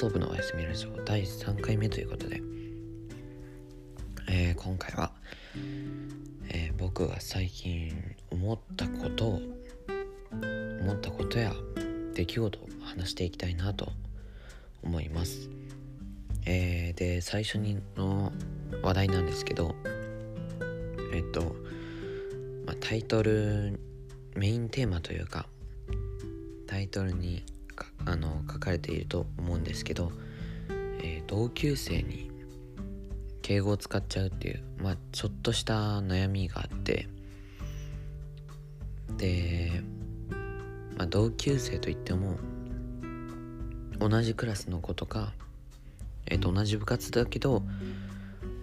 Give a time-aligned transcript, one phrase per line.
[0.00, 2.40] 送部のおやすみラジオ第3回目ということで、
[4.30, 5.12] えー、今回は、
[6.48, 7.92] えー、僕が最近
[8.30, 9.42] 思ったことを
[10.80, 11.52] 思ったことや
[12.14, 13.92] 出来事を話していきたいなと
[14.82, 15.50] 思います。
[16.46, 18.32] えー、で最初にの
[18.82, 19.74] 話題なんですけど
[21.12, 21.42] えっと、
[22.64, 23.78] まあ、タイトル
[24.34, 25.44] メインテーマというか
[26.66, 27.44] タイトルに
[28.06, 30.12] あの書かれていると思うんですけど、
[31.02, 32.30] えー、同級生に
[33.42, 37.08] 敬語を使っちゃうっていう、まあ、ちょっとした悩みがあって
[39.16, 39.82] で、
[40.96, 42.36] まあ、同級生といっても
[43.98, 45.32] 同じクラスの子とか、
[46.26, 47.62] えー、と同じ部活だけど、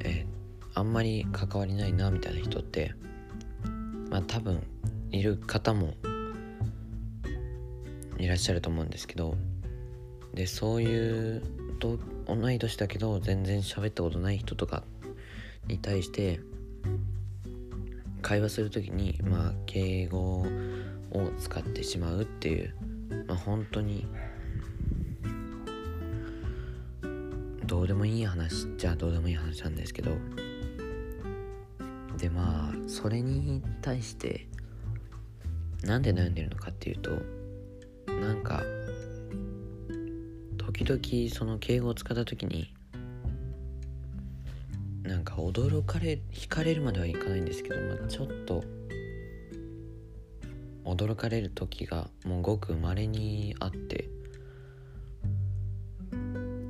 [0.00, 2.94] えー、あんまり関わりないなみたいな人って、
[4.10, 4.62] まあ、多分
[5.10, 5.94] いる方も
[8.22, 9.34] いらっしゃると思うんですけど
[10.32, 11.42] でそういう
[11.80, 14.84] 同い年だけど全然喋ったことない人とか
[15.66, 16.38] に対して
[18.22, 20.46] 会話する時にまあ敬語
[21.10, 22.74] を使ってしまうっていう
[23.26, 24.06] まあ本当に
[27.66, 30.12] どうでもいい話じゃどうでもいい話なんですけど
[32.18, 34.46] でまあそれに対して
[35.82, 37.10] なんで悩んでるのかっていうと
[38.22, 38.62] なんか
[40.56, 42.72] 時々その敬語を使った時に
[45.02, 48.62] なんか驚かれ惹かれるまではいかないんですけど、まあ、ちょっと
[50.84, 54.08] 驚かれる時がもうごく稀にあって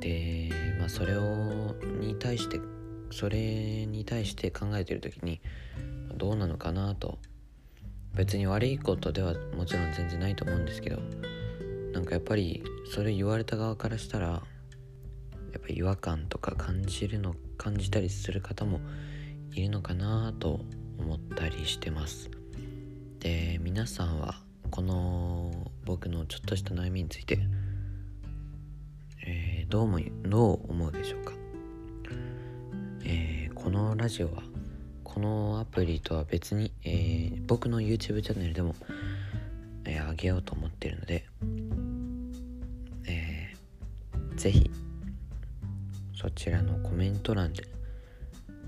[0.00, 2.61] でまあそれをに対して
[3.11, 3.39] それ
[3.87, 5.42] に対して考えてる時に
[6.16, 7.19] どうなのかなと。
[8.14, 10.98] 別に悪いことではもちろん全然ないと思うんですけど
[11.92, 18.80] なんかやっぱりそれ言われた側からしたらやっぱ違和感とか感じるの感じたりする方も
[19.53, 20.60] いるのかなと
[20.98, 22.31] 思ったりしてます。
[23.19, 27.38] で皆さんはこの僕のちょっとした悩みについて、
[29.26, 31.32] えー、どう思どう思うでしょうか、
[33.04, 34.42] えー、このラジオは
[35.04, 38.75] このアプリとは別に、えー、僕の YouTube チャンネルでも、
[39.84, 41.26] えー、上げようと思ってるので
[44.42, 44.69] ぜひ。
[46.16, 47.62] そちらのコメント欄で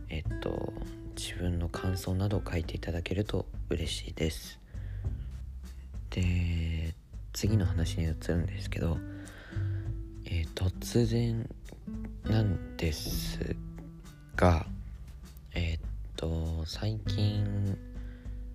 [0.09, 0.73] えっと
[1.17, 4.61] 自分の感想などを書いていただけると嬉しいです。
[6.11, 6.95] で
[7.33, 8.99] 次の話に移るんですけど、
[10.27, 11.51] えー、突然
[12.23, 13.57] なんです
[14.37, 14.67] が
[15.55, 15.81] えー、っ
[16.15, 17.77] と最近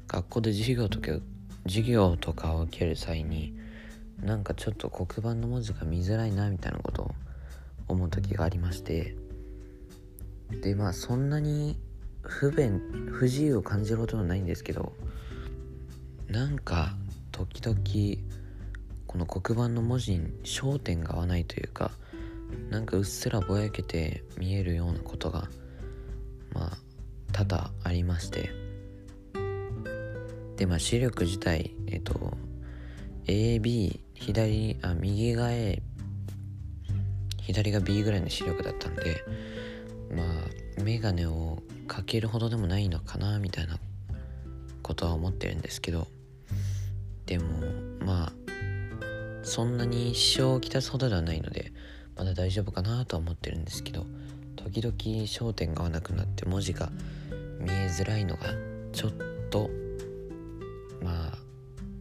[0.08, 1.19] 学校で授業とか
[1.66, 3.59] 授業とかを受ける際に
[4.22, 7.12] なんかちょっと黒板の文字が見づらいなみたいなことを
[7.88, 9.16] 思う時がありまして。
[10.62, 11.78] でまあそんなに
[12.22, 12.81] 不便
[13.12, 14.94] 不自由を感じることはないんですけど
[16.28, 16.96] なんか
[17.31, 17.78] 時々
[19.06, 21.91] この黒板の文字に焦点が合わないというか
[22.69, 25.50] なんかうっすらぼやけて見えるようなことが
[26.53, 26.78] まあ
[27.31, 28.50] 多々ありまして。
[30.58, 32.38] でまあ視力自体えっと
[33.28, 35.81] AB 左あ右が A
[37.41, 39.24] 左が B ぐらいの視力だったんで
[40.16, 43.78] まあ眼鏡をかけるほどでもないのかなみたいな
[44.84, 46.08] ことは思ってるんですけど
[47.25, 47.46] でも
[48.06, 48.34] まあ
[49.44, 51.72] そんなに支障をきたすほどではないので
[52.16, 54.06] まだ大丈夫かなとは思ってるんですけど
[54.56, 56.90] 時々焦点が合わなくなって文字が
[57.59, 58.50] 見えづらいのが
[58.91, 59.12] ちょっ
[59.50, 59.69] と
[61.02, 61.39] まあ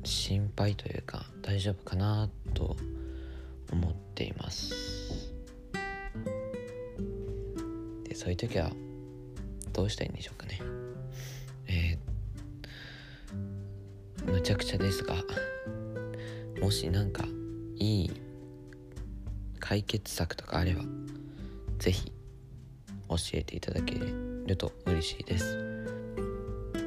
[0.08, 2.76] 心配というか大丈夫かなと
[3.70, 5.30] 思っています。
[8.04, 8.70] でそういう時は
[9.74, 10.60] どうしたらいいんでしょうかね。
[11.66, 15.14] えー、むちゃくちゃですが
[16.62, 17.24] もし何か
[17.76, 18.10] いい
[19.60, 20.82] 解決策とかあれば
[21.78, 22.12] 是非
[23.10, 25.84] 教えていただけると嬉しいです。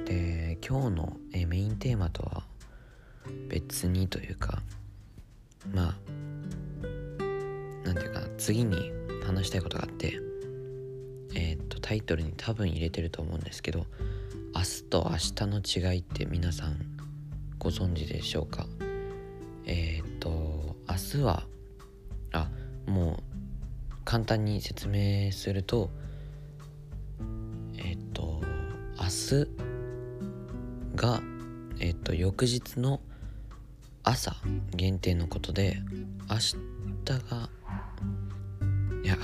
[0.05, 2.50] で今日のメインテーマとは
[3.51, 4.61] 別にというか
[5.73, 5.95] まあ
[7.83, 8.77] 何て言うかな次に
[9.25, 10.17] 話したいことがあって
[11.35, 13.85] えー、っとタイトルに多分入れてると思うんですけど
[14.55, 16.77] 明日と明日の違いって皆さん
[17.59, 18.65] ご存知でしょうか？
[19.65, 21.43] えー、っと明日は
[22.31, 22.49] あ
[22.87, 23.21] も
[23.91, 25.89] う簡単に説明すると
[27.77, 28.41] えっと
[28.97, 29.47] 明日
[30.95, 31.21] が
[31.79, 33.01] えっと翌日の
[34.11, 34.35] 朝
[34.75, 35.77] 限定のことで
[36.29, 36.55] 明日
[37.29, 37.49] が
[39.05, 39.17] いや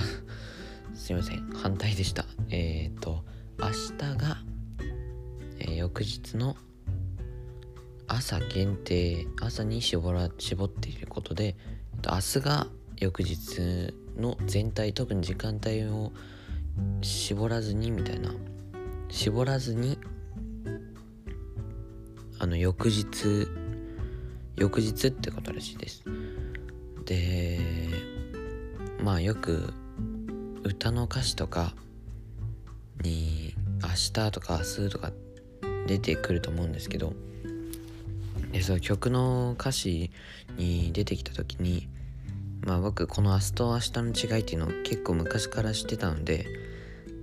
[0.95, 1.49] すいません。
[1.49, 2.25] 反対でした。
[2.49, 3.25] えっ、ー、と
[3.59, 4.43] 明日が、
[5.59, 6.55] えー、翌日の
[8.07, 11.57] 朝限定朝に絞ら絞っていることで、
[11.93, 16.13] えっと、明日が翌日の全体特に時間帯を
[17.01, 18.33] 絞らずにみたいな。
[19.09, 19.97] 絞らずに
[22.39, 23.47] あの翌日
[24.57, 26.03] 翌日ってことらしいです。
[27.05, 27.59] で
[29.01, 29.73] まあよく
[30.63, 31.73] 歌の歌詞とか
[33.01, 35.11] に明日とか明日とか
[35.85, 37.13] 出てくると思うんですけど
[38.51, 40.11] でその曲の歌詞
[40.57, 41.87] に出てきた時に
[42.65, 46.47] まあ僕この明日と明日の違いっていうのを結構昔から知ってたので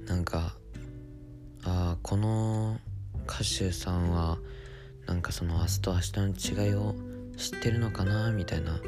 [0.06, 0.54] なんか
[1.64, 2.78] ああこの
[3.26, 4.38] 歌手さんは
[5.06, 6.94] なんかその明日と明日の違いを
[7.36, 8.80] 知ってるのかなみたいな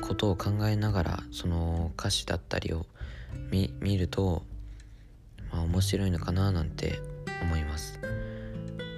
[0.00, 2.86] ことを考えながらその歌詞だったりを
[3.50, 4.42] 見ると、
[5.52, 7.00] まあ、面白いのかななんて
[7.42, 8.00] 思います。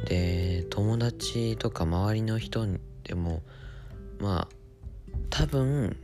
[0.07, 2.67] で友達とか周りの人
[3.05, 3.43] でも
[4.19, 4.55] まあ
[5.29, 5.97] 多分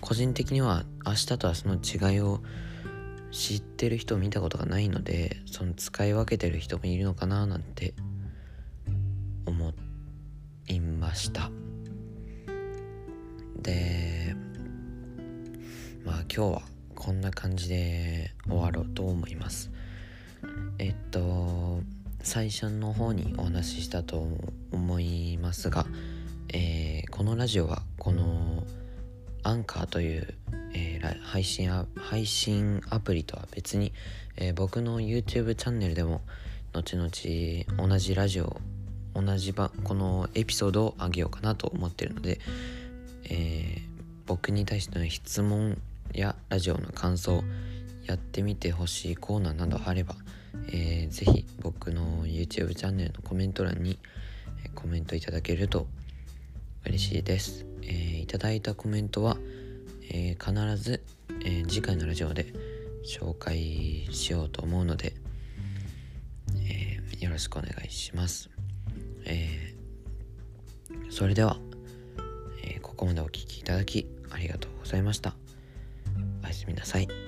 [0.00, 2.40] 個人的には明日と明日の違いを
[3.30, 7.94] 知ってる人を見たことがないのでその使い分けてる人もいるのかななんて
[9.46, 9.72] 思
[10.68, 11.50] いました。
[13.66, 14.36] で
[16.04, 16.62] まあ今日は
[16.94, 19.72] こんな感じで終わろうと思います。
[20.78, 21.80] えっと
[22.22, 24.24] 最初の方にお話ししたと
[24.70, 25.84] 思いますが、
[26.52, 28.62] えー、このラジオはこの
[29.42, 30.34] アンカーという、
[30.72, 33.92] えー、配信配信アプリとは別に、
[34.36, 36.22] えー、僕の YouTube チャンネルでも
[36.72, 38.60] 後々同じラジオ
[39.14, 42.38] 同じ場このエピソードをあげようかなと思ってるので、
[43.30, 43.80] えー、
[44.26, 45.80] 僕に対しての質問
[46.12, 47.42] やラジオの感想
[48.06, 50.14] やってみてほしいコーナーなどあれば、
[50.68, 53.98] えー、ぜひ僕の YouTube チャンネルのコメント欄に
[54.74, 55.86] コメントいただけると
[56.84, 57.66] 嬉しいです。
[57.82, 59.36] えー、いただいたコメントは、
[60.10, 61.02] えー、必ず、
[61.44, 62.52] え、次回のラジオで
[63.04, 65.14] 紹介しようと思うので、
[66.68, 68.50] え、よろしくお願いします。
[69.24, 69.74] え、
[71.10, 71.58] それでは、
[72.96, 75.34] ここまでお聴きいただきありがとうございました。
[76.42, 77.25] おやすみなさい。